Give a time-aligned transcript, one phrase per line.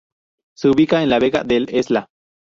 [0.57, 2.07] Se ubica en la Vega del Esla.